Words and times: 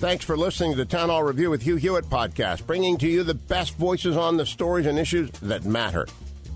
Thanks 0.00 0.24
for 0.24 0.34
listening 0.34 0.70
to 0.70 0.78
the 0.78 0.86
Town 0.86 1.10
Hall 1.10 1.22
Review 1.22 1.50
with 1.50 1.60
Hugh 1.60 1.76
Hewitt 1.76 2.06
podcast, 2.06 2.66
bringing 2.66 2.96
to 2.96 3.06
you 3.06 3.22
the 3.22 3.34
best 3.34 3.74
voices 3.74 4.16
on 4.16 4.38
the 4.38 4.46
stories 4.46 4.86
and 4.86 4.98
issues 4.98 5.28
that 5.42 5.66
matter. 5.66 6.06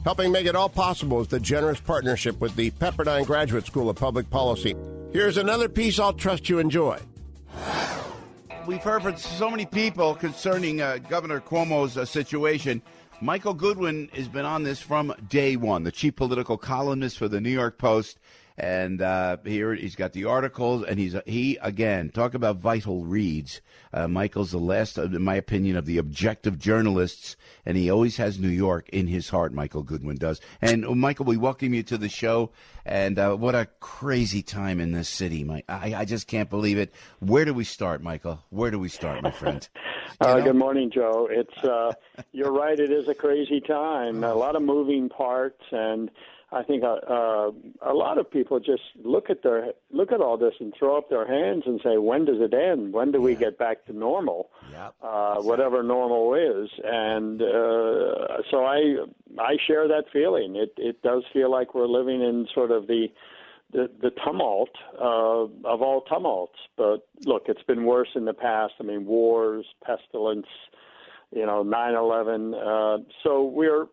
Helping 0.02 0.32
make 0.32 0.46
it 0.46 0.56
all 0.56 0.70
possible 0.70 1.20
is 1.20 1.28
the 1.28 1.38
generous 1.38 1.78
partnership 1.78 2.40
with 2.40 2.56
the 2.56 2.70
Pepperdine 2.70 3.26
Graduate 3.26 3.66
School 3.66 3.90
of 3.90 3.96
Public 3.96 4.30
Policy. 4.30 4.74
Here's 5.12 5.36
another 5.36 5.68
piece 5.68 5.98
I'll 5.98 6.14
trust 6.14 6.48
you 6.48 6.58
enjoy. 6.58 6.98
We've 8.66 8.82
heard 8.82 9.02
from 9.02 9.18
so 9.18 9.50
many 9.50 9.66
people 9.66 10.14
concerning 10.14 10.80
uh, 10.80 10.96
Governor 11.10 11.42
Cuomo's 11.42 11.98
uh, 11.98 12.06
situation. 12.06 12.80
Michael 13.20 13.52
Goodwin 13.52 14.08
has 14.14 14.26
been 14.26 14.46
on 14.46 14.62
this 14.62 14.80
from 14.80 15.14
day 15.28 15.56
one, 15.56 15.82
the 15.82 15.92
chief 15.92 16.16
political 16.16 16.56
columnist 16.56 17.18
for 17.18 17.28
the 17.28 17.42
New 17.42 17.50
York 17.50 17.76
Post. 17.76 18.18
And 18.56 19.02
uh, 19.02 19.38
here 19.44 19.74
he's 19.74 19.96
got 19.96 20.12
the 20.12 20.26
articles, 20.26 20.84
and 20.84 20.98
he's 20.98 21.16
he 21.26 21.58
again 21.60 22.10
talk 22.10 22.34
about 22.34 22.58
vital 22.58 23.04
reads. 23.04 23.60
Uh, 23.92 24.06
Michael's 24.06 24.52
the 24.52 24.58
last, 24.58 24.96
in 24.96 25.22
my 25.22 25.34
opinion, 25.34 25.76
of 25.76 25.86
the 25.86 25.98
objective 25.98 26.58
journalists, 26.58 27.36
and 27.66 27.76
he 27.76 27.90
always 27.90 28.16
has 28.18 28.38
New 28.38 28.48
York 28.48 28.88
in 28.90 29.08
his 29.08 29.28
heart. 29.28 29.52
Michael 29.52 29.82
Goodwin 29.82 30.16
does. 30.16 30.40
And 30.62 30.84
uh, 30.84 30.94
Michael, 30.94 31.24
we 31.24 31.36
welcome 31.36 31.74
you 31.74 31.82
to 31.84 31.98
the 31.98 32.08
show. 32.08 32.50
And 32.86 33.18
uh, 33.18 33.34
what 33.34 33.54
a 33.54 33.66
crazy 33.80 34.42
time 34.42 34.78
in 34.78 34.92
this 34.92 35.08
city, 35.08 35.42
Mike. 35.42 35.64
I, 35.68 35.94
I 35.94 36.04
just 36.04 36.26
can't 36.28 36.50
believe 36.50 36.78
it. 36.78 36.92
Where 37.20 37.44
do 37.44 37.54
we 37.54 37.64
start, 37.64 38.02
Michael? 38.02 38.40
Where 38.50 38.70
do 38.70 38.78
we 38.78 38.88
start, 38.88 39.22
my 39.22 39.30
friend? 39.30 39.66
Uh, 40.20 40.38
good 40.40 40.54
morning, 40.54 40.90
Joe. 40.94 41.26
It's 41.28 41.64
uh, 41.64 41.92
you're 42.32 42.52
right. 42.52 42.78
It 42.78 42.92
is 42.92 43.08
a 43.08 43.14
crazy 43.14 43.60
time. 43.60 44.22
A 44.22 44.34
lot 44.34 44.54
of 44.54 44.62
moving 44.62 45.08
parts, 45.08 45.62
and 45.72 46.10
I 46.52 46.62
think 46.62 46.84
uh, 46.84 46.94
uh, 47.08 47.50
a 47.82 47.94
lot 47.94 48.18
of 48.18 48.30
people 48.30 48.60
just 48.60 48.82
look 49.02 49.30
at 49.30 49.42
their 49.42 49.72
look 49.90 50.12
at 50.12 50.20
all 50.20 50.36
this 50.36 50.54
and 50.60 50.72
throw 50.78 50.96
up 50.96 51.10
their 51.10 51.26
hands 51.26 51.64
and 51.66 51.80
say, 51.82 51.96
"When 51.98 52.24
does 52.24 52.40
it 52.40 52.54
end? 52.54 52.92
When 52.92 53.12
do 53.12 53.20
we 53.20 53.34
get 53.34 53.58
back 53.58 53.84
to 53.86 53.92
normal? 53.92 54.50
Yep. 54.70 54.94
Uh, 55.02 55.34
whatever 55.42 55.82
normal 55.82 56.34
is." 56.34 56.70
And 56.84 57.42
uh, 57.42 58.42
so 58.50 58.64
I 58.64 59.04
I 59.38 59.56
share 59.66 59.88
that 59.88 60.04
feeling. 60.12 60.56
It 60.56 60.74
it 60.76 61.02
does 61.02 61.24
feel 61.32 61.50
like 61.50 61.74
we're 61.74 61.88
living 61.88 62.22
in 62.22 62.46
sort 62.54 62.70
of 62.70 62.86
the 62.86 63.08
the, 63.72 63.90
the 64.00 64.10
tumult 64.24 64.70
uh, 64.98 65.44
of 65.68 65.82
all 65.82 66.02
tumults. 66.02 66.58
But 66.76 67.06
look, 67.24 67.44
it's 67.48 67.62
been 67.64 67.84
worse 67.84 68.10
in 68.14 68.24
the 68.24 68.34
past. 68.34 68.74
I 68.80 68.84
mean, 68.84 69.04
wars, 69.06 69.66
pestilence, 69.84 70.46
you 71.30 71.46
know, 71.46 71.62
9/11. 71.62 72.54
Uh, 72.54 73.02
so 73.22 73.44
we're 73.44 73.86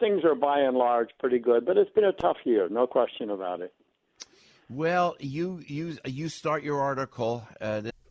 things 0.00 0.24
are 0.24 0.34
by 0.34 0.60
and 0.60 0.76
large 0.76 1.10
pretty 1.18 1.38
good, 1.38 1.64
but 1.64 1.76
it's 1.76 1.90
been 1.92 2.04
a 2.04 2.12
tough 2.12 2.38
year, 2.44 2.68
no 2.68 2.86
question 2.86 3.30
about 3.30 3.60
it. 3.60 3.72
Well, 4.68 5.16
you 5.18 5.62
you 5.66 5.96
you 6.04 6.28
start 6.28 6.62
your 6.62 6.80
article. 6.80 7.46
Uh, 7.60 7.82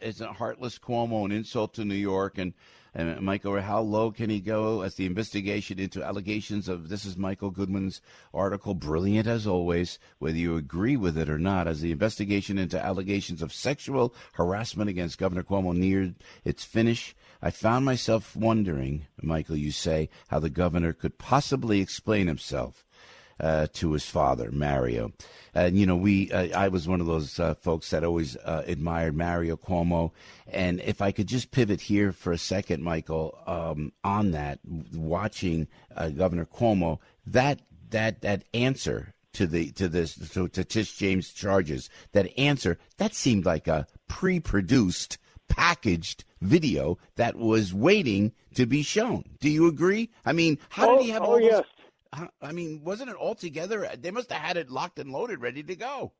It's 0.00 0.20
a 0.20 0.32
heartless 0.32 0.78
Cuomo, 0.78 1.24
an 1.24 1.32
insult 1.32 1.74
to 1.74 1.84
New 1.84 1.96
York, 1.96 2.38
and 2.38 2.54
and 2.94 3.20
Michael, 3.20 3.60
how 3.60 3.80
low 3.80 4.10
can 4.10 4.30
he 4.30 4.40
go 4.40 4.82
as 4.82 4.94
the 4.94 5.06
investigation 5.06 5.78
into 5.78 6.02
allegations 6.02 6.68
of 6.68 6.88
this 6.88 7.04
is 7.04 7.16
Michael 7.16 7.50
Goodwin's 7.50 8.00
article, 8.32 8.74
brilliant 8.74 9.26
as 9.26 9.46
always, 9.46 9.98
whether 10.18 10.36
you 10.36 10.56
agree 10.56 10.96
with 10.96 11.18
it 11.18 11.28
or 11.28 11.38
not, 11.38 11.66
as 11.66 11.80
the 11.80 11.92
investigation 11.92 12.56
into 12.56 12.84
allegations 12.84 13.42
of 13.42 13.52
sexual 13.52 14.14
harassment 14.34 14.90
against 14.90 15.18
Governor 15.18 15.42
Cuomo 15.42 15.72
neared 15.72 16.16
its 16.44 16.64
finish. 16.64 17.14
I 17.42 17.50
found 17.50 17.84
myself 17.84 18.34
wondering, 18.36 19.06
Michael, 19.20 19.56
you 19.56 19.70
say, 19.70 20.08
how 20.28 20.38
the 20.38 20.50
governor 20.50 20.92
could 20.92 21.18
possibly 21.18 21.80
explain 21.80 22.26
himself 22.26 22.84
uh, 23.40 23.66
to 23.74 23.92
his 23.92 24.04
father, 24.04 24.50
Mario. 24.52 25.12
And 25.54 25.76
you 25.76 25.86
know, 25.86 25.96
we 25.96 26.30
uh, 26.30 26.56
I 26.56 26.68
was 26.68 26.86
one 26.86 27.00
of 27.00 27.06
those 27.06 27.40
uh, 27.40 27.54
folks 27.54 27.90
that 27.90 28.04
always 28.04 28.36
uh, 28.36 28.62
admired 28.66 29.16
Mario 29.16 29.56
Cuomo. 29.56 30.12
And 30.46 30.80
if 30.80 31.02
I 31.02 31.12
could 31.12 31.26
just 31.26 31.50
pivot 31.50 31.80
here 31.80 32.12
for 32.12 32.32
a 32.32 32.38
second, 32.38 32.82
Michael, 32.82 33.36
um, 33.46 33.92
on 34.04 34.30
that, 34.32 34.60
watching 34.94 35.68
uh, 35.96 36.10
Governor 36.10 36.46
Cuomo, 36.46 36.98
that 37.26 37.60
that 37.90 38.20
that 38.22 38.44
answer 38.54 39.14
to 39.32 39.46
the 39.46 39.72
to 39.72 39.88
this 39.88 40.14
to, 40.30 40.48
to 40.48 40.64
Tish 40.64 40.96
James 40.96 41.32
charges, 41.32 41.90
that 42.12 42.38
answer 42.38 42.78
that 42.98 43.14
seemed 43.14 43.44
like 43.44 43.66
a 43.66 43.86
pre-produced, 44.08 45.18
packaged 45.48 46.24
video 46.40 46.98
that 47.16 47.36
was 47.36 47.74
waiting 47.74 48.32
to 48.54 48.66
be 48.66 48.82
shown. 48.82 49.24
Do 49.40 49.50
you 49.50 49.66
agree? 49.66 50.10
I 50.24 50.32
mean, 50.32 50.58
how 50.68 50.90
oh, 50.90 50.96
did 50.96 51.04
he 51.04 51.10
have 51.10 51.22
oh, 51.22 51.26
all 51.26 51.32
those? 51.34 51.42
yes. 51.42 51.64
I 52.42 52.52
mean, 52.52 52.82
wasn't 52.82 53.10
it 53.10 53.16
all 53.16 53.34
together? 53.34 53.88
They 53.98 54.10
must 54.10 54.32
have 54.32 54.42
had 54.42 54.56
it 54.56 54.70
locked 54.70 54.98
and 54.98 55.10
loaded, 55.10 55.40
ready 55.40 55.62
to 55.62 55.76
go. 55.76 56.12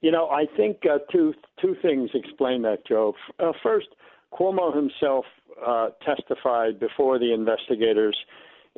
You 0.00 0.12
know, 0.12 0.28
I 0.28 0.46
think 0.56 0.78
uh, 0.88 0.98
two 1.10 1.34
two 1.60 1.74
things 1.82 2.10
explain 2.14 2.62
that, 2.62 2.86
Joe. 2.86 3.14
Uh, 3.40 3.52
first, 3.62 3.88
Cuomo 4.32 4.74
himself 4.74 5.24
uh, 5.66 5.88
testified 6.06 6.78
before 6.78 7.18
the 7.18 7.32
investigators. 7.34 8.16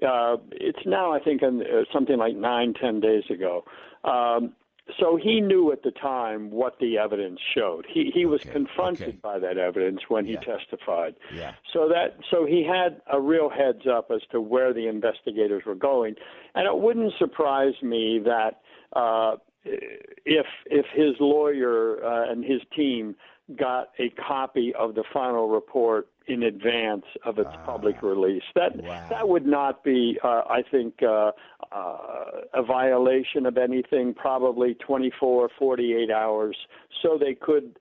Uh, 0.06 0.37
it's 0.53 0.78
now, 0.87 1.12
I 1.12 1.21
think, 1.21 1.43
in, 1.43 1.60
uh, 1.60 1.84
something 1.92 2.16
like 2.16 2.37
nine, 2.37 2.72
ten 2.81 3.00
days 3.00 3.25
ago. 3.31 3.65
Um, 4.03 4.54
so 4.99 5.17
he 5.17 5.41
knew 5.41 5.73
at 5.73 5.83
the 5.83 5.91
time 5.91 6.51
what 6.51 6.78
the 6.81 6.99
evidence 6.99 7.41
showed. 7.55 7.87
He 7.93 8.11
he 8.12 8.27
was 8.27 8.41
Okay, 8.43 8.51
confronted 8.53 9.09
okay. 9.09 9.19
by 9.22 9.39
that 9.39 9.59
evidence 9.59 10.01
when 10.09 10.27
Yeah. 10.27 10.39
he 10.41 10.45
testified. 10.45 11.15
Yeah. 11.34 11.53
So 11.72 11.89
that 11.89 12.19
so 12.31 12.45
he 12.47 12.65
had 12.65 13.01
a 13.13 13.21
real 13.21 13.48
heads 13.48 13.87
up 13.87 14.10
as 14.10 14.22
to 14.33 14.41
where 14.41 14.72
the 14.72 14.87
investigators 14.89 15.65
were 15.65 15.75
going, 15.75 16.16
and 16.54 16.66
it 16.66 16.77
wouldn't 16.78 17.13
surprise 17.19 17.75
me 17.83 18.19
that 18.25 18.60
uh, 18.95 19.37
if 19.65 20.47
if 20.66 20.87
his 20.95 21.15
lawyer 21.21 22.04
uh, 22.04 22.31
and 22.31 22.45
his 22.45 22.60
team 22.75 23.15
got 23.57 23.89
a 23.98 24.10
copy 24.10 24.72
of 24.78 24.95
the 24.95 25.04
final 25.13 25.48
report 25.48 26.09
in 26.27 26.43
advance 26.43 27.05
of 27.25 27.39
its 27.39 27.51
public 27.65 28.03
release. 28.03 28.43
That 28.55 28.72
Ah. 28.78 28.83
Wow. 28.89 29.07
that 29.11 29.28
would 29.28 29.47
not 29.47 29.83
be, 29.83 30.19
uh, 30.22 30.43
I 30.49 30.63
think, 30.63 31.03
uh, 31.03 31.33
uh, 31.72 32.43
a 32.55 32.63
violation 32.63 33.47
of 33.47 33.57
anything. 33.59 34.15
Probably 34.15 34.75
24, 34.75 35.49
48 35.59 36.11
hours, 36.11 36.57
so 37.03 37.19
they 37.19 37.34
could 37.34 37.78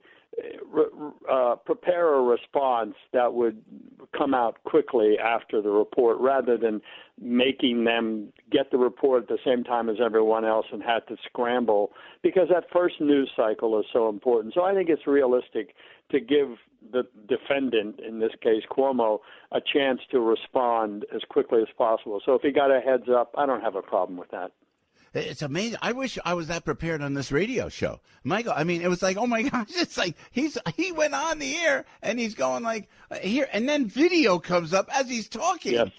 uh, 1.30 1.56
prepare 1.66 2.14
a 2.16 2.22
response 2.22 2.96
that 3.14 3.34
would 3.34 3.62
come 4.18 4.34
out 4.34 4.58
quickly 4.64 5.18
after 5.18 5.62
the 5.62 5.70
report 5.70 6.18
rather 6.20 6.58
than 6.58 6.82
making 7.20 7.84
them 7.84 8.32
get 8.52 8.72
the 8.72 8.78
report 8.78 9.24
at 9.24 9.30
the 9.30 9.38
same 9.46 9.64
time 9.64 9.90
as 9.90 9.98
everyone 10.04 10.46
else 10.46 10.66
and 10.72 10.82
had 10.82 11.00
to 11.08 11.16
scramble 11.26 11.92
because 12.24 12.48
that 12.50 12.64
first 12.72 13.02
news 13.02 13.30
cycle 13.36 13.80
is 13.80 13.86
so 13.92 14.10
important. 14.10 14.54
So 14.54 14.64
I 14.64 14.74
think 14.74 14.90
it's 14.90 15.08
realistic 15.08 15.76
to 16.12 16.20
give 16.20 16.50
the 16.92 17.04
defendant, 17.28 18.00
in 18.00 18.20
this 18.20 18.32
case 18.42 18.64
Cuomo, 18.72 19.20
a 19.52 19.60
chance 19.62 20.00
to 20.12 20.20
respond 20.20 21.06
as 21.14 21.22
quickly 21.30 21.62
as 21.62 21.68
possible. 21.78 22.22
So 22.26 22.34
if 22.34 22.42
he 22.42 22.52
got 22.52 22.72
a 22.72 22.80
heads 22.80 23.10
up, 23.10 23.34
I 23.38 23.46
don't 23.46 23.62
have 23.62 23.76
a 23.76 23.82
problem 23.82 24.18
with 24.18 24.32
that. 24.32 24.52
It's 25.14 25.42
amazing. 25.42 25.80
I 25.82 25.92
wish 25.92 26.18
I 26.24 26.34
was 26.34 26.48
that 26.48 26.66
prepared 26.66 27.02
on 27.02 27.14
this 27.14 27.32
radio 27.32 27.70
show, 27.70 28.00
Michael. 28.24 28.54
I 28.56 28.64
mean, 28.64 28.82
it 28.82 28.90
was 28.90 29.02
like, 29.02 29.18
oh 29.18 29.28
my 29.28 29.42
gosh, 29.50 29.70
it's 29.72 29.98
like 29.98 30.16
he's 30.32 30.58
he 30.76 30.92
went 30.92 31.14
on 31.14 31.40
the 31.40 31.56
air 31.58 31.86
and 32.02 32.20
he's 32.20 32.36
going 32.36 32.64
like 32.64 32.90
here, 33.22 33.48
and 33.52 33.68
then 33.68 33.88
video 33.88 34.40
comes 34.40 34.74
up 34.74 34.90
as 34.94 35.10
he's 35.10 35.28
talking. 35.28 35.92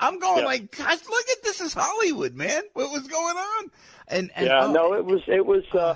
I'm 0.00 0.18
going 0.18 0.44
like, 0.44 0.76
gosh, 0.76 0.98
look 1.08 1.28
at 1.30 1.42
this 1.42 1.60
is 1.60 1.72
Hollywood, 1.72 2.34
man. 2.34 2.62
What 2.72 2.90
was 2.90 3.06
going 3.06 3.36
on? 3.36 3.70
And, 4.08 4.30
and 4.34 4.46
yeah, 4.46 4.64
oh, 4.64 4.72
no, 4.72 4.94
it 4.94 5.04
was 5.04 5.22
it 5.26 5.46
was. 5.46 5.64
Uh, 5.72 5.94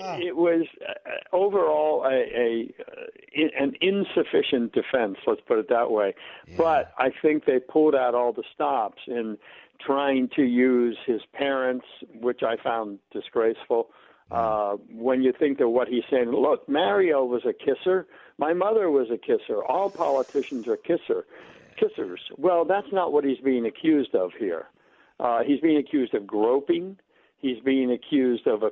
ah. 0.00 0.16
it 0.18 0.36
was 0.36 0.66
uh, 0.88 1.10
overall 1.34 2.04
a, 2.04 2.14
a 2.14 2.74
uh, 2.80 3.48
an 3.58 3.74
insufficient 3.80 4.72
defense. 4.72 5.16
Let's 5.26 5.40
put 5.46 5.58
it 5.58 5.68
that 5.68 5.90
way. 5.90 6.14
Yeah. 6.46 6.54
But 6.56 6.92
I 6.98 7.10
think 7.22 7.44
they 7.44 7.58
pulled 7.58 7.94
out 7.94 8.14
all 8.14 8.32
the 8.32 8.44
stops 8.54 9.02
in 9.06 9.38
trying 9.80 10.28
to 10.36 10.42
use 10.42 10.96
his 11.06 11.20
parents, 11.32 11.86
which 12.20 12.42
I 12.42 12.56
found 12.62 12.98
disgraceful. 13.12 13.88
Uh, 14.30 14.76
when 14.90 15.22
you 15.22 15.32
think 15.38 15.60
of 15.60 15.70
what 15.70 15.88
he's 15.88 16.02
saying, 16.10 16.30
look, 16.30 16.68
Mario 16.68 17.24
was 17.24 17.42
a 17.44 17.52
kisser. 17.52 18.06
My 18.38 18.52
mother 18.52 18.90
was 18.90 19.08
a 19.10 19.18
kisser. 19.18 19.62
All 19.64 19.90
politicians 19.90 20.66
are 20.66 20.76
kisser, 20.76 21.26
kissers. 21.80 22.18
Well, 22.38 22.64
that's 22.64 22.90
not 22.92 23.12
what 23.12 23.24
he's 23.24 23.38
being 23.38 23.66
accused 23.66 24.14
of 24.14 24.32
here. 24.38 24.66
Uh, 25.20 25.42
he's 25.44 25.60
being 25.60 25.76
accused 25.76 26.14
of 26.14 26.26
groping. 26.26 26.98
He's 27.38 27.60
being 27.60 27.92
accused 27.92 28.46
of 28.46 28.62
a 28.62 28.70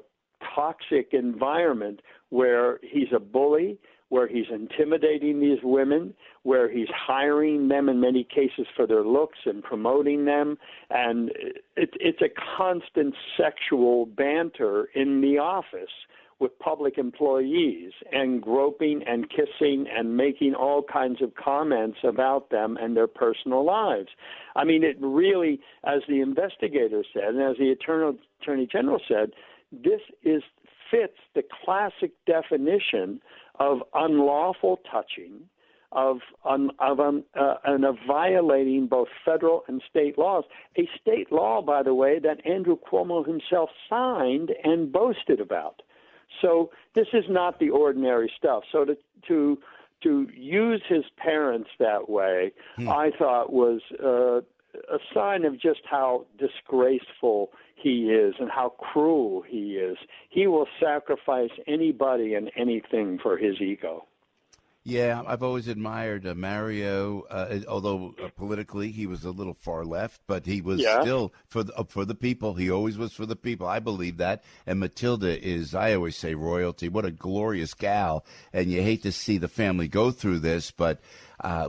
toxic 0.54 1.08
environment 1.12 2.00
where 2.30 2.78
he's 2.82 3.12
a 3.14 3.20
bully 3.20 3.78
where 4.12 4.28
he's 4.28 4.44
intimidating 4.52 5.40
these 5.40 5.60
women, 5.62 6.12
where 6.42 6.70
he's 6.70 6.88
hiring 6.94 7.68
them 7.68 7.88
in 7.88 7.98
many 7.98 8.22
cases 8.22 8.66
for 8.76 8.86
their 8.86 9.04
looks 9.04 9.38
and 9.46 9.62
promoting 9.62 10.26
them, 10.26 10.58
and 10.90 11.30
it, 11.76 11.94
it's 11.98 12.20
a 12.20 12.28
constant 12.58 13.14
sexual 13.38 14.04
banter 14.04 14.90
in 14.94 15.22
the 15.22 15.38
office 15.38 15.88
with 16.40 16.58
public 16.58 16.98
employees 16.98 17.92
and 18.12 18.42
groping 18.42 19.02
and 19.06 19.30
kissing 19.30 19.86
and 19.90 20.14
making 20.14 20.54
all 20.54 20.82
kinds 20.82 21.22
of 21.22 21.34
comments 21.36 21.96
about 22.04 22.50
them 22.50 22.76
and 22.78 22.94
their 22.94 23.06
personal 23.06 23.64
lives. 23.64 24.08
I 24.56 24.64
mean, 24.64 24.84
it 24.84 24.98
really, 25.00 25.58
as 25.84 26.02
the 26.06 26.20
investigator 26.20 27.02
said, 27.14 27.34
and 27.34 27.40
as 27.40 27.56
the 27.56 27.70
Attorney, 27.70 28.18
Attorney 28.42 28.68
General 28.70 29.00
said, 29.08 29.30
this 29.72 30.00
is 30.22 30.42
fits 30.90 31.18
the 31.34 31.42
classic 31.64 32.12
definition 32.26 33.20
of 33.58 33.78
unlawful 33.94 34.80
touching, 34.90 35.40
of, 35.90 36.18
um, 36.44 36.70
of 36.78 37.00
um, 37.00 37.24
uh, 37.38 37.54
and 37.64 37.84
of 37.84 37.96
violating 38.06 38.86
both 38.86 39.08
federal 39.24 39.64
and 39.68 39.82
state 39.88 40.18
laws. 40.18 40.44
A 40.78 40.88
state 41.00 41.32
law, 41.32 41.62
by 41.62 41.82
the 41.82 41.94
way, 41.94 42.18
that 42.18 42.46
Andrew 42.46 42.76
Cuomo 42.76 43.26
himself 43.26 43.70
signed 43.88 44.50
and 44.64 44.92
boasted 44.92 45.40
about. 45.40 45.82
So 46.40 46.70
this 46.94 47.08
is 47.12 47.24
not 47.28 47.58
the 47.58 47.70
ordinary 47.70 48.30
stuff. 48.36 48.64
So 48.70 48.84
to 48.84 48.96
to 49.28 49.58
to 50.02 50.28
use 50.34 50.82
his 50.88 51.04
parents 51.16 51.70
that 51.78 52.08
way, 52.08 52.52
hmm. 52.76 52.88
I 52.88 53.10
thought 53.18 53.52
was 53.52 53.80
uh, 54.02 54.40
a 54.74 54.98
sign 55.14 55.44
of 55.44 55.60
just 55.60 55.80
how 55.90 56.26
disgraceful 56.38 57.50
he 57.74 58.10
is 58.10 58.34
and 58.38 58.50
how 58.50 58.70
cruel 58.70 59.42
he 59.42 59.74
is. 59.74 59.98
He 60.30 60.46
will 60.46 60.66
sacrifice 60.80 61.50
anybody 61.66 62.34
and 62.34 62.50
anything 62.56 63.18
for 63.22 63.36
his 63.36 63.60
ego. 63.60 64.06
Yeah, 64.84 65.22
I've 65.24 65.44
always 65.44 65.68
admired 65.68 66.26
uh, 66.26 66.34
Mario, 66.34 67.22
uh, 67.30 67.60
although 67.68 68.16
uh, 68.20 68.30
politically 68.36 68.90
he 68.90 69.06
was 69.06 69.24
a 69.24 69.30
little 69.30 69.54
far 69.54 69.84
left, 69.84 70.20
but 70.26 70.44
he 70.44 70.60
was 70.60 70.80
yeah. 70.80 71.02
still 71.02 71.32
for 71.46 71.62
the, 71.62 71.72
uh, 71.74 71.84
for 71.84 72.04
the 72.04 72.16
people. 72.16 72.54
He 72.54 72.68
always 72.68 72.98
was 72.98 73.12
for 73.12 73.24
the 73.24 73.36
people. 73.36 73.68
I 73.68 73.78
believe 73.78 74.16
that. 74.16 74.42
And 74.66 74.80
Matilda 74.80 75.40
is, 75.40 75.72
I 75.72 75.94
always 75.94 76.16
say, 76.16 76.34
royalty. 76.34 76.88
What 76.88 77.04
a 77.04 77.12
glorious 77.12 77.74
gal. 77.74 78.24
And 78.52 78.72
you 78.72 78.82
hate 78.82 79.04
to 79.04 79.12
see 79.12 79.38
the 79.38 79.46
family 79.46 79.86
go 79.86 80.10
through 80.10 80.40
this, 80.40 80.72
but 80.72 81.00
uh, 81.42 81.68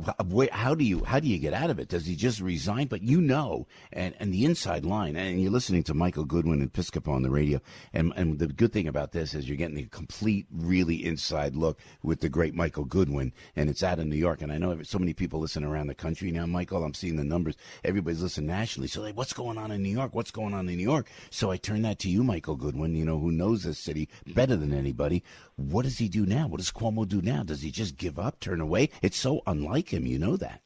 how 0.52 0.76
do 0.76 0.84
you 0.84 1.04
how 1.04 1.20
do 1.20 1.28
you 1.28 1.40
get 1.40 1.54
out 1.54 1.70
of 1.70 1.80
it? 1.80 1.90
Does 1.90 2.06
he 2.06 2.16
just 2.16 2.40
resign? 2.40 2.88
But 2.88 3.02
you 3.02 3.20
know, 3.20 3.68
and, 3.92 4.14
and 4.20 4.34
the 4.34 4.46
inside 4.46 4.86
line, 4.86 5.16
and 5.16 5.42
you're 5.42 5.52
listening 5.52 5.84
to 5.84 5.94
Michael 5.94 6.26
Goodwin 6.26 6.62
and 6.62 6.72
Piscopo 6.72 7.14
on 7.14 7.24
the 7.24 7.32
radio, 7.32 7.60
and 7.92 8.14
and 8.16 8.38
the 8.38 8.48
good 8.48 8.72
thing 8.72 8.88
about 8.88 9.12
this 9.12 9.34
is 9.34 9.48
you're 9.48 9.58
getting 9.58 9.80
a 9.80 9.86
complete, 9.86 10.46
really 10.52 11.04
inside 11.04 11.56
look 11.56 11.80
with 12.04 12.20
the 12.20 12.30
great 12.30 12.54
Michael 12.54 12.86
Goodwin, 12.86 13.34
and 13.56 13.70
it's 13.70 13.84
out 13.84 14.00
in 14.00 14.10
New 14.10 14.16
York. 14.16 14.42
And 14.42 14.52
I 14.52 14.60
know 14.60 14.82
so 14.84 15.00
many 15.00 15.14
people 15.14 15.40
listen 15.40 15.64
around 15.64 15.88
the 15.88 15.96
country 15.96 16.32
now, 16.32 16.46
Michael. 16.46 16.84
I'm 16.84 16.94
seeing 16.94 17.16
the 17.16 17.24
numbers. 17.24 17.56
Everybody's 17.84 18.22
listening 18.22 18.48
nationally. 18.48 18.88
So 18.88 19.02
like, 19.02 19.18
what's 19.18 19.34
going 19.34 19.58
on 19.58 19.72
in 19.72 19.82
New 19.82 19.90
York? 19.90 20.14
What's 20.14 20.32
going 20.32 20.54
on 20.54 20.70
in 20.70 20.78
New 20.78 20.84
York? 20.84 21.10
So 21.32 21.50
I 21.50 21.58
turn 21.58 21.82
that 21.82 22.00
to 22.00 22.10
you, 22.10 22.24
Michael 22.24 22.56
Goodwin. 22.56 22.96
You 22.96 23.06
know 23.06 23.18
who 23.18 23.32
knows 23.32 23.64
this 23.64 23.80
city 23.80 24.08
better 24.28 24.56
than 24.56 24.74
anybody. 24.74 25.24
What 25.56 25.84
does 25.84 25.98
he 25.98 26.10
do 26.10 26.26
now? 26.26 26.48
What 26.48 26.58
does 26.58 26.72
Cuomo 26.72 27.08
do 27.08 27.22
now? 27.22 27.44
Does 27.44 27.62
he 27.62 27.72
just 27.72 27.98
give 27.98 28.18
up, 28.18 28.40
turn 28.40 28.62
away? 28.62 28.90
It's 29.02 29.18
so 29.18 29.42
unlike 29.46 29.94
him. 29.94 30.06
You 30.06 30.20
know 30.20 30.38
that. 30.38 30.62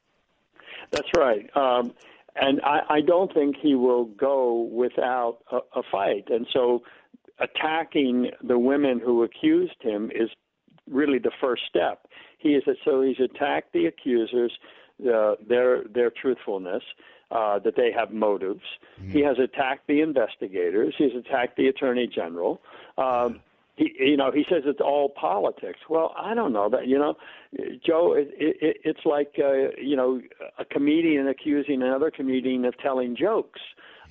That's 0.92 1.10
right. 1.18 1.50
Um, 1.56 1.94
and 2.36 2.62
I, 2.62 2.82
I 2.90 3.02
don't 3.02 3.34
think 3.34 3.58
he 3.62 3.76
will 3.76 4.06
go 4.06 4.70
without 4.72 5.40
a, 5.52 5.58
a 5.80 5.84
fight. 5.92 6.26
And 6.30 6.48
so 6.54 6.84
attacking 7.40 8.32
the 8.42 8.58
women 8.58 9.00
who 9.00 9.24
accused 9.24 9.82
him 9.82 10.12
is 10.14 10.30
really 10.90 11.20
the 11.20 11.32
first 11.42 11.64
step. 11.68 12.08
He 12.38 12.50
is 12.50 12.64
so 12.86 13.02
he's 13.02 13.20
attacked 13.20 13.74
the 13.74 13.88
accusers, 13.88 14.54
uh, 15.02 15.36
their 15.48 15.84
their 15.84 16.12
truthfulness, 16.12 16.84
uh, 17.32 17.60
that 17.60 17.76
they 17.76 17.92
have 17.92 18.14
motives. 18.14 18.62
Mm-hmm. 19.02 19.12
He 19.12 19.22
has 19.22 19.38
attacked 19.40 19.88
the 19.88 20.02
investigators. 20.02 20.94
He's 20.98 21.16
attacked 21.16 21.58
the 21.58 21.68
attorney 21.68 22.08
general. 22.08 22.62
Um, 22.98 23.42
he, 23.78 23.94
you 24.00 24.18
know, 24.18 24.32
he 24.32 24.44
says 24.50 24.64
it's 24.66 24.82
all 24.82 25.10
politics. 25.10 25.80
Well, 25.88 26.14
I 26.18 26.34
don't 26.34 26.52
know 26.52 26.68
that. 26.70 26.88
You 26.88 26.98
know, 26.98 27.16
Joe, 27.86 28.14
it, 28.14 28.30
it, 28.38 28.78
it's 28.84 29.06
like 29.06 29.36
uh, 29.38 29.70
you 29.80 29.96
know 29.96 30.20
a 30.58 30.66
comedian 30.66 31.28
accusing 31.28 31.84
another 31.84 32.12
comedian 32.12 32.66
of 32.66 32.78
telling 32.80 33.16
jokes. 33.16 33.62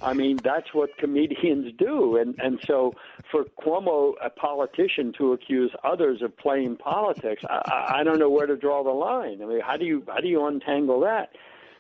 I 0.01 0.13
mean, 0.13 0.37
that's 0.37 0.73
what 0.73 0.97
comedians 0.99 1.73
do, 1.79 2.17
and 2.17 2.37
and 2.39 2.61
so 2.65 2.95
for 3.31 3.45
Cuomo, 3.61 4.15
a 4.25 4.31
politician, 4.31 5.13
to 5.19 5.33
accuse 5.33 5.73
others 5.83 6.23
of 6.23 6.37
playing 6.37 6.77
politics, 6.77 7.43
I, 7.51 7.97
I 7.99 8.05
don't 8.05 8.21
know 8.21 8.31
where 8.31 8.47
to 8.47 8.57
draw 8.57 8.85
the 8.85 8.91
line. 8.91 9.43
I 9.43 9.47
mean, 9.47 9.61
how 9.61 9.77
do 9.77 9.85
you 9.85 10.05
how 10.07 10.21
do 10.21 10.29
you 10.29 10.47
untangle 10.47 11.01
that? 11.01 11.31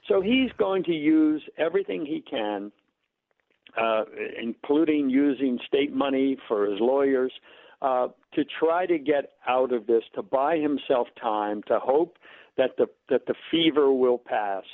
So 0.08 0.20
he's 0.20 0.50
going 0.58 0.82
to 0.84 0.92
use 0.92 1.42
everything 1.56 2.04
he 2.04 2.20
can, 2.20 2.72
uh, 3.76 4.04
including 4.40 5.08
using 5.08 5.60
state 5.66 5.92
money 5.92 6.36
for 6.48 6.66
his 6.66 6.80
lawyers 6.80 7.32
uh, 7.82 8.08
to 8.34 8.44
try 8.58 8.86
to 8.86 8.98
get 8.98 9.32
out 9.46 9.72
of 9.72 9.86
this, 9.86 10.02
to 10.14 10.22
buy 10.22 10.56
himself 10.58 11.08
time, 11.20 11.62
to 11.64 11.78
hope 11.78 12.18
that 12.56 12.76
the 12.78 12.86
that 13.08 13.26
the 13.26 13.34
fever 13.50 13.92
will 13.92 14.18
pass. 14.18 14.64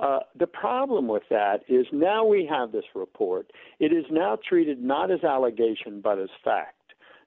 Uh, 0.00 0.20
the 0.38 0.46
problem 0.46 1.08
with 1.08 1.24
that 1.28 1.62
is 1.68 1.86
now 1.92 2.24
we 2.24 2.46
have 2.48 2.70
this 2.70 2.84
report. 2.94 3.50
It 3.80 3.92
is 3.92 4.04
now 4.10 4.38
treated 4.48 4.82
not 4.82 5.10
as 5.10 5.24
allegation 5.24 6.00
but 6.00 6.18
as 6.18 6.28
fact. 6.44 6.74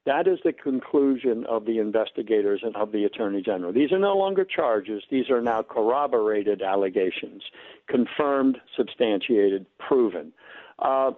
That 0.05 0.27
is 0.27 0.39
the 0.43 0.53
conclusion 0.53 1.45
of 1.47 1.65
the 1.65 1.77
investigators 1.77 2.61
and 2.63 2.75
of 2.75 2.91
the 2.91 3.03
Attorney 3.03 3.41
General. 3.41 3.71
These 3.71 3.91
are 3.91 3.99
no 3.99 4.15
longer 4.15 4.43
charges, 4.43 5.03
these 5.11 5.29
are 5.29 5.41
now 5.41 5.61
corroborated 5.61 6.61
allegations, 6.63 7.43
confirmed, 7.87 8.57
substantiated, 8.75 9.67
proven. 9.77 10.33
Uh, 10.79 11.11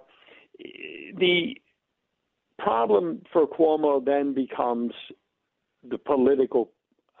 the 1.16 1.56
problem 2.58 3.22
for 3.32 3.46
Cuomo 3.46 4.04
then 4.04 4.34
becomes 4.34 4.92
the 5.88 5.98
political 5.98 6.70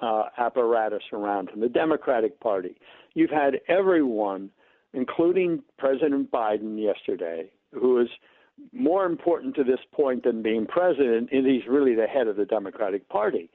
uh, 0.00 0.24
apparatus 0.38 1.02
around 1.12 1.50
him, 1.50 1.60
the 1.60 1.68
Democratic 1.68 2.40
Party. 2.40 2.76
You've 3.14 3.30
had 3.30 3.60
everyone, 3.68 4.50
including 4.92 5.62
President 5.78 6.30
Biden 6.30 6.82
yesterday, 6.82 7.50
who 7.72 8.00
is 8.00 8.08
more 8.72 9.06
important 9.06 9.54
to 9.56 9.64
this 9.64 9.80
point 9.92 10.24
than 10.24 10.42
being 10.42 10.66
president, 10.66 11.30
and 11.32 11.46
he's 11.46 11.66
really 11.68 11.94
the 11.94 12.06
head 12.06 12.28
of 12.28 12.36
the 12.36 12.44
Democratic 12.44 13.08
Party. 13.08 13.50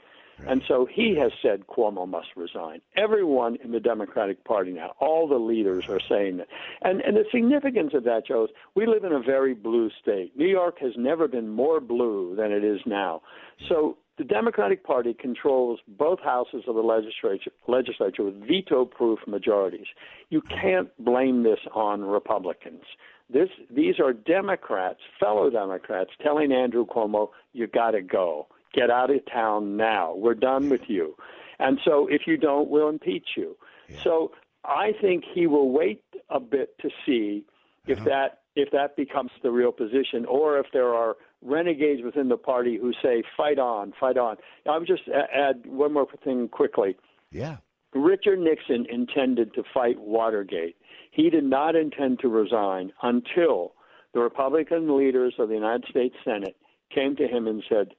And 0.47 0.61
so 0.67 0.85
he 0.85 1.15
has 1.17 1.31
said 1.41 1.67
Cuomo 1.67 2.07
must 2.07 2.29
resign. 2.35 2.81
Everyone 2.95 3.57
in 3.63 3.71
the 3.71 3.79
Democratic 3.79 4.43
Party 4.45 4.71
now, 4.71 4.93
all 4.99 5.27
the 5.27 5.35
leaders 5.35 5.87
are 5.89 5.99
saying 5.99 6.37
that. 6.37 6.47
And 6.81 7.01
and 7.01 7.17
the 7.17 7.25
significance 7.31 7.93
of 7.93 8.03
that, 8.05 8.27
Joe, 8.27 8.45
is 8.45 8.49
we 8.75 8.85
live 8.85 9.03
in 9.03 9.11
a 9.11 9.19
very 9.21 9.53
blue 9.53 9.89
state. 10.01 10.35
New 10.37 10.47
York 10.47 10.79
has 10.79 10.93
never 10.97 11.27
been 11.27 11.49
more 11.49 11.79
blue 11.79 12.35
than 12.35 12.51
it 12.51 12.63
is 12.63 12.79
now. 12.85 13.21
So 13.67 13.97
The 14.19 14.25
Democratic 14.25 14.83
Party 14.83 15.13
controls 15.13 15.79
both 15.87 16.19
houses 16.19 16.63
of 16.67 16.75
the 16.75 16.81
legislature, 16.81 17.51
legislature 17.69 18.23
with 18.25 18.45
veto 18.45 18.83
proof 18.83 19.19
majorities. 19.25 19.87
You 20.29 20.41
can't 20.41 20.89
blame 20.99 21.43
this 21.43 21.59
on 21.73 22.01
Republicans. 22.01 22.83
This, 23.29 23.47
these 23.71 23.97
are 23.97 24.11
Democrats, 24.11 24.99
fellow 25.21 25.49
Democrats, 25.49 26.09
telling 26.21 26.51
Andrew 26.51 26.85
Cuomo, 26.85 27.29
you 27.53 27.67
got 27.67 27.91
to 27.91 28.01
go. 28.01 28.47
Get 28.73 28.89
out 28.89 29.09
of 29.09 29.19
town 29.31 29.77
now. 29.77 30.13
We're 30.15 30.35
done 30.35 30.69
with 30.69 30.81
you. 30.87 31.15
And 31.59 31.79
so 31.83 32.07
if 32.07 32.21
you 32.27 32.37
don't, 32.37 32.69
we'll 32.69 32.89
impeach 32.89 33.29
you. 33.35 33.57
Yeah. 33.87 34.03
So 34.03 34.31
I 34.63 34.91
think 35.01 35.23
he 35.33 35.47
will 35.47 35.71
wait 35.71 36.03
a 36.29 36.39
bit 36.39 36.77
to 36.79 36.89
see 37.05 37.43
if 37.87 37.97
uh-huh. 37.99 38.09
that 38.09 38.39
if 38.55 38.71
that 38.71 38.95
becomes 38.95 39.31
the 39.41 39.51
real 39.51 39.71
position, 39.71 40.25
or 40.25 40.57
if 40.59 40.67
there 40.73 40.93
are 40.93 41.15
renegades 41.41 42.01
within 42.03 42.27
the 42.29 42.37
party 42.37 42.77
who 42.77 42.91
say, 43.01 43.23
"Fight 43.37 43.59
on, 43.59 43.93
fight 43.99 44.17
on." 44.17 44.37
I 44.69 44.77
would 44.77 44.87
just 44.87 45.03
add 45.07 45.65
one 45.65 45.93
more 45.93 46.07
thing 46.23 46.49
quickly. 46.49 46.97
Yeah. 47.31 47.57
Richard 47.93 48.39
Nixon 48.39 48.85
intended 48.89 49.53
to 49.55 49.63
fight 49.73 49.99
Watergate. 49.99 50.75
He 51.11 51.29
did 51.29 51.43
not 51.43 51.75
intend 51.75 52.19
to 52.19 52.27
resign 52.27 52.91
until 53.01 53.73
the 54.13 54.19
Republican 54.19 54.95
leaders 54.97 55.35
of 55.39 55.49
the 55.49 55.55
United 55.55 55.85
States 55.89 56.15
Senate 56.23 56.55
came 56.93 57.15
to 57.15 57.27
him 57.27 57.47
and 57.47 57.63
said, 57.67 57.93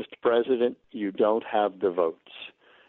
Mr. 0.00 0.14
President, 0.22 0.76
you 0.90 1.12
don't 1.12 1.44
have 1.44 1.80
the 1.80 1.90
votes. 1.90 2.32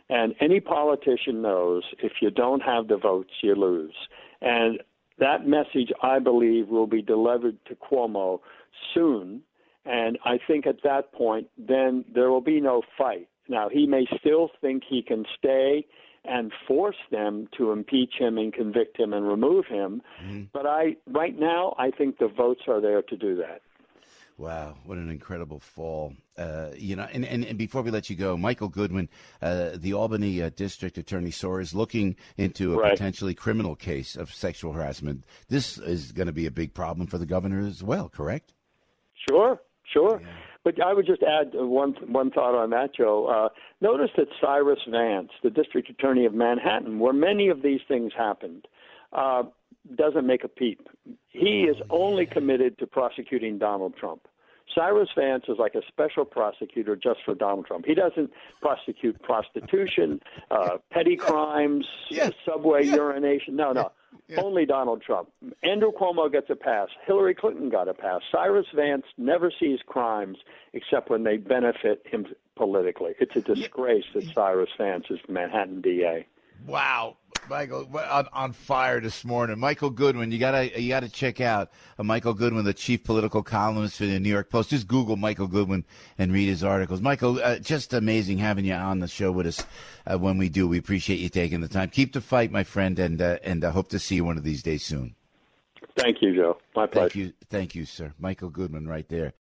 And 0.09 0.35
any 0.39 0.59
politician 0.59 1.41
knows 1.41 1.83
if 1.99 2.13
you 2.21 2.29
don't 2.29 2.61
have 2.61 2.87
the 2.87 2.97
votes, 2.97 3.31
you 3.41 3.55
lose. 3.55 3.95
And 4.41 4.81
that 5.19 5.47
message, 5.47 5.91
I 6.01 6.19
believe, 6.19 6.67
will 6.67 6.87
be 6.87 7.01
delivered 7.01 7.57
to 7.67 7.75
Cuomo 7.75 8.39
soon. 8.93 9.41
And 9.85 10.17
I 10.25 10.39
think 10.45 10.65
at 10.65 10.83
that 10.83 11.13
point, 11.13 11.47
then 11.57 12.05
there 12.13 12.29
will 12.29 12.41
be 12.41 12.61
no 12.61 12.81
fight. 12.97 13.27
Now, 13.49 13.69
he 13.69 13.85
may 13.85 14.05
still 14.19 14.49
think 14.61 14.83
he 14.87 15.01
can 15.01 15.25
stay 15.37 15.85
and 16.25 16.51
force 16.67 16.95
them 17.11 17.49
to 17.57 17.71
impeach 17.71 18.13
him 18.17 18.37
and 18.37 18.53
convict 18.53 18.97
him 18.97 19.13
and 19.13 19.27
remove 19.27 19.65
him. 19.65 20.01
Mm-hmm. 20.23 20.43
But 20.53 20.65
I, 20.65 20.95
right 21.07 21.37
now, 21.37 21.75
I 21.77 21.91
think 21.91 22.17
the 22.17 22.29
votes 22.29 22.61
are 22.67 22.79
there 22.79 23.01
to 23.01 23.17
do 23.17 23.35
that. 23.37 23.61
Wow, 24.37 24.75
what 24.85 24.97
an 24.97 25.11
incredible 25.11 25.59
fall! 25.59 26.13
Uh, 26.37 26.69
you 26.75 26.95
know, 26.95 27.07
and, 27.13 27.23
and, 27.23 27.45
and, 27.45 27.57
before 27.57 27.83
we 27.83 27.91
let 27.91 28.09
you 28.09 28.15
go, 28.15 28.35
Michael 28.35 28.67
Goodwin, 28.67 29.07
uh, 29.43 29.71
the 29.75 29.93
Albany 29.93 30.41
uh, 30.41 30.49
District 30.55 30.97
Attorney 30.97 31.29
Soares 31.29 31.61
is 31.61 31.75
looking 31.75 32.15
into 32.37 32.73
a 32.73 32.77
right. 32.77 32.91
potentially 32.91 33.35
criminal 33.35 33.75
case 33.75 34.15
of 34.15 34.33
sexual 34.33 34.73
harassment. 34.73 35.23
This 35.49 35.77
is 35.77 36.11
going 36.11 36.25
to 36.25 36.33
be 36.33 36.47
a 36.47 36.51
big 36.51 36.73
problem 36.73 37.05
for 37.05 37.19
the 37.19 37.27
governor 37.27 37.59
as 37.59 37.83
well, 37.83 38.09
correct? 38.09 38.53
Sure, 39.29 39.61
sure. 39.91 40.19
Yeah. 40.19 40.27
But 40.63 40.81
I 40.81 40.93
would 40.93 41.05
just 41.05 41.21
add 41.21 41.51
one 41.53 41.93
one 42.07 42.31
thought 42.31 42.55
on 42.55 42.71
that, 42.71 42.95
Joe. 42.95 43.27
Uh, 43.27 43.49
notice 43.81 44.09
that 44.17 44.27
Cyrus 44.41 44.79
Vance, 44.89 45.29
the 45.43 45.49
District 45.51 45.89
Attorney 45.89 46.25
of 46.25 46.33
Manhattan, 46.33 46.99
where 46.99 47.13
many 47.13 47.49
of 47.49 47.61
these 47.61 47.81
things 47.87 48.13
happened, 48.17 48.67
uh, 49.11 49.43
doesn't 49.95 50.25
make 50.25 50.43
a 50.43 50.47
peep. 50.47 50.87
He 51.29 51.63
is 51.63 51.77
only 51.89 52.25
committed 52.25 52.77
to 52.79 52.87
prosecuting 52.87 53.57
Donald 53.57 53.95
Trump. 53.97 54.27
Cyrus 54.73 55.09
Vance 55.15 55.43
is 55.47 55.57
like 55.59 55.75
a 55.75 55.81
special 55.87 56.25
prosecutor 56.25 56.95
just 56.95 57.19
for 57.25 57.35
Donald 57.35 57.65
Trump. 57.65 57.85
He 57.85 57.93
doesn't 57.93 58.31
prosecute 58.61 59.21
prostitution, 59.21 60.21
uh, 60.51 60.77
petty 60.91 61.15
crimes, 61.15 61.85
yeah. 62.09 62.29
subway 62.45 62.85
yeah. 62.85 62.95
urination. 62.95 63.55
No, 63.55 63.71
no. 63.71 63.91
Yeah. 64.27 64.41
Only 64.41 64.65
Donald 64.65 65.01
Trump. 65.01 65.29
Andrew 65.63 65.91
Cuomo 65.91 66.31
gets 66.31 66.49
a 66.49 66.55
pass. 66.55 66.87
Hillary 67.05 67.35
Clinton 67.35 67.69
got 67.69 67.89
a 67.89 67.93
pass. 67.93 68.21
Cyrus 68.31 68.67
Vance 68.73 69.03
never 69.17 69.51
sees 69.59 69.79
crimes 69.85 70.37
except 70.71 71.09
when 71.09 71.23
they 71.23 71.37
benefit 71.37 72.03
him 72.05 72.27
politically. 72.55 73.13
It's 73.19 73.35
a 73.35 73.41
disgrace 73.41 74.05
that 74.13 74.23
Cyrus 74.33 74.69
Vance 74.77 75.05
is 75.09 75.19
Manhattan 75.27 75.81
DA. 75.81 76.25
Wow, 76.65 77.17
Michael 77.49 77.89
on, 77.97 78.27
on 78.31 78.53
fire 78.53 78.99
this 78.99 79.25
morning. 79.25 79.59
Michael 79.59 79.89
Goodwin, 79.89 80.31
you 80.31 80.39
gotta 80.39 80.79
you 80.79 80.89
gotta 80.89 81.09
check 81.09 81.41
out 81.41 81.71
uh, 81.97 82.03
Michael 82.03 82.33
Goodwin, 82.33 82.65
the 82.65 82.73
chief 82.73 83.03
political 83.03 83.43
columnist 83.43 83.97
for 83.97 84.05
the 84.05 84.19
New 84.19 84.29
York 84.29 84.49
Post. 84.49 84.69
Just 84.69 84.87
Google 84.87 85.15
Michael 85.15 85.47
Goodwin 85.47 85.85
and 86.17 86.31
read 86.31 86.47
his 86.47 86.63
articles. 86.63 87.01
Michael, 87.01 87.39
uh, 87.43 87.59
just 87.59 87.93
amazing 87.93 88.37
having 88.37 88.65
you 88.65 88.73
on 88.73 88.99
the 88.99 89.07
show 89.07 89.31
with 89.31 89.47
us. 89.47 89.65
Uh, 90.05 90.17
when 90.17 90.37
we 90.37 90.49
do, 90.49 90.67
we 90.67 90.77
appreciate 90.77 91.19
you 91.19 91.29
taking 91.29 91.61
the 91.61 91.67
time. 91.67 91.89
Keep 91.89 92.13
the 92.13 92.21
fight, 92.21 92.51
my 92.51 92.63
friend, 92.63 92.97
and 92.99 93.21
uh, 93.21 93.37
and 93.43 93.63
I 93.63 93.71
hope 93.71 93.89
to 93.89 93.99
see 93.99 94.15
you 94.15 94.25
one 94.25 94.37
of 94.37 94.43
these 94.43 94.63
days 94.63 94.83
soon. 94.83 95.15
Thank 95.95 96.21
you, 96.21 96.35
Joe. 96.35 96.57
My 96.75 96.87
pleasure. 96.87 97.09
Thank 97.09 97.15
you, 97.15 97.33
thank 97.49 97.75
you, 97.75 97.85
sir. 97.85 98.13
Michael 98.19 98.49
Goodwin, 98.49 98.87
right 98.87 99.07
there. 99.09 99.33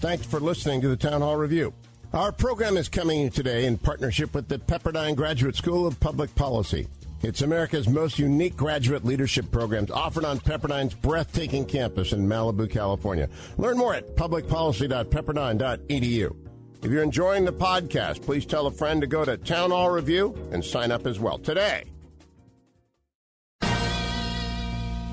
Thanks 0.00 0.24
for 0.26 0.40
listening 0.40 0.80
to 0.82 0.88
the 0.88 0.96
Town 0.96 1.20
Hall 1.20 1.36
Review. 1.36 1.74
Our 2.12 2.32
program 2.32 2.76
is 2.76 2.88
coming 2.88 3.30
today 3.30 3.66
in 3.66 3.78
partnership 3.78 4.34
with 4.34 4.48
the 4.48 4.58
Pepperdine 4.58 5.14
Graduate 5.14 5.54
School 5.54 5.86
of 5.86 6.00
Public 6.00 6.34
Policy. 6.34 6.88
It's 7.22 7.42
America's 7.42 7.88
most 7.88 8.18
unique 8.18 8.56
graduate 8.56 9.04
leadership 9.04 9.48
programs 9.52 9.92
offered 9.92 10.24
on 10.24 10.40
Pepperdine's 10.40 10.92
breathtaking 10.92 11.66
campus 11.66 12.12
in 12.12 12.26
Malibu, 12.26 12.68
California. 12.68 13.28
Learn 13.58 13.78
more 13.78 13.94
at 13.94 14.16
publicpolicy.pepperdine.edu. 14.16 16.36
If 16.82 16.90
you're 16.90 17.04
enjoying 17.04 17.44
the 17.44 17.52
podcast, 17.52 18.22
please 18.22 18.44
tell 18.44 18.66
a 18.66 18.72
friend 18.72 19.00
to 19.02 19.06
go 19.06 19.24
to 19.24 19.36
Town 19.36 19.70
Hall 19.70 19.92
Review 19.92 20.36
and 20.50 20.64
sign 20.64 20.90
up 20.90 21.06
as 21.06 21.20
well 21.20 21.38
today. 21.38 21.84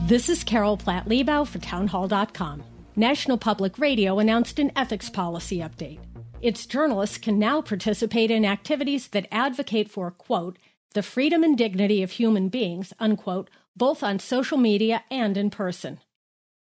This 0.07 0.29
is 0.29 0.43
Carol 0.43 0.77
Platt 0.77 1.07
Liebau 1.07 1.45
for 1.45 1.59
townhall.com. 1.59 2.63
National 2.95 3.37
Public 3.37 3.77
Radio 3.77 4.17
announced 4.17 4.57
an 4.57 4.71
ethics 4.75 5.11
policy 5.11 5.59
update. 5.59 5.99
Its 6.41 6.67
journalists 6.67 7.17
can 7.17 7.39
now 7.39 7.61
participate 7.61 8.29
in 8.29 8.45
activities 8.45 9.07
that 9.09 9.27
advocate 9.31 9.89
for, 9.89 10.11
quote, 10.11 10.57
the 10.93 11.01
freedom 11.01 11.43
and 11.43 11.57
dignity 11.57 12.03
of 12.03 12.11
human 12.11 12.47
beings, 12.47 12.93
unquote, 12.99 13.49
both 13.75 14.03
on 14.03 14.19
social 14.19 14.57
media 14.57 15.03
and 15.09 15.35
in 15.35 15.49
person. 15.49 15.99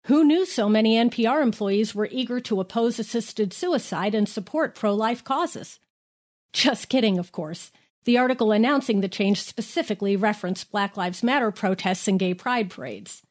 Who 0.06 0.24
knew 0.24 0.44
so 0.44 0.68
many 0.68 0.96
NPR 0.96 1.42
employees 1.42 1.94
were 1.94 2.08
eager 2.10 2.38
to 2.40 2.60
oppose 2.60 2.98
assisted 2.98 3.52
suicide 3.52 4.14
and 4.14 4.28
support 4.28 4.74
pro 4.74 4.94
life 4.94 5.24
causes? 5.24 5.80
Just 6.52 6.88
kidding, 6.88 7.18
of 7.18 7.32
course. 7.32 7.72
The 8.04 8.18
article 8.18 8.52
announcing 8.52 9.00
the 9.00 9.08
change 9.08 9.42
specifically 9.42 10.14
referenced 10.14 10.70
Black 10.70 10.96
Lives 10.96 11.22
Matter 11.22 11.50
protests 11.50 12.06
and 12.06 12.18
gay 12.18 12.34
pride 12.34 12.70
parades. 12.70 13.22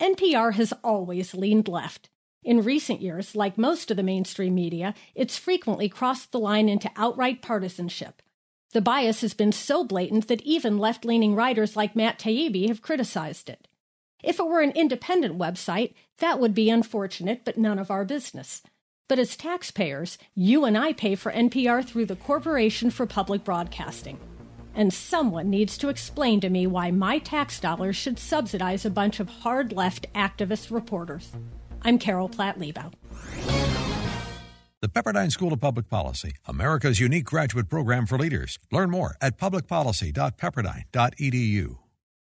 NPR 0.00 0.54
has 0.54 0.72
always 0.84 1.34
leaned 1.34 1.68
left. 1.68 2.08
In 2.42 2.62
recent 2.62 3.02
years, 3.02 3.34
like 3.34 3.58
most 3.58 3.90
of 3.90 3.96
the 3.96 4.02
mainstream 4.02 4.54
media, 4.54 4.94
it's 5.14 5.36
frequently 5.36 5.88
crossed 5.88 6.32
the 6.32 6.38
line 6.38 6.68
into 6.68 6.90
outright 6.96 7.42
partisanship. 7.42 8.22
The 8.72 8.80
bias 8.80 9.20
has 9.22 9.34
been 9.34 9.52
so 9.52 9.84
blatant 9.84 10.28
that 10.28 10.42
even 10.42 10.78
left 10.78 11.04
leaning 11.04 11.34
writers 11.34 11.76
like 11.76 11.96
Matt 11.96 12.18
Taibbi 12.18 12.68
have 12.68 12.82
criticized 12.82 13.48
it. 13.48 13.66
If 14.22 14.38
it 14.38 14.46
were 14.46 14.60
an 14.60 14.72
independent 14.72 15.38
website, 15.38 15.94
that 16.18 16.40
would 16.40 16.54
be 16.54 16.70
unfortunate, 16.70 17.44
but 17.44 17.58
none 17.58 17.78
of 17.78 17.90
our 17.90 18.04
business. 18.04 18.62
But 19.08 19.18
as 19.18 19.36
taxpayers, 19.36 20.18
you 20.34 20.64
and 20.64 20.76
I 20.76 20.92
pay 20.92 21.14
for 21.14 21.30
NPR 21.30 21.84
through 21.84 22.06
the 22.06 22.16
Corporation 22.16 22.90
for 22.90 23.06
Public 23.06 23.44
Broadcasting. 23.44 24.18
And 24.74 24.92
someone 24.92 25.48
needs 25.48 25.78
to 25.78 25.88
explain 25.88 26.40
to 26.40 26.50
me 26.50 26.66
why 26.66 26.90
my 26.90 27.18
tax 27.18 27.60
dollars 27.60 27.96
should 27.96 28.18
subsidize 28.18 28.84
a 28.84 28.90
bunch 28.90 29.20
of 29.20 29.28
hard 29.28 29.72
left 29.72 30.12
activist 30.12 30.70
reporters. 30.70 31.30
I'm 31.86 31.98
Carol 31.98 32.28
Platt 32.28 32.58
Liebau. 32.58 32.92
The 34.82 34.88
Pepperdine 34.88 35.30
School 35.30 35.52
of 35.52 35.60
Public 35.60 35.88
Policy, 35.88 36.32
America's 36.46 36.98
unique 37.00 37.24
graduate 37.24 37.70
program 37.70 38.06
for 38.06 38.18
leaders. 38.18 38.58
Learn 38.72 38.90
more 38.90 39.16
at 39.22 39.38
publicpolicy.pepperdine.edu. 39.38 41.85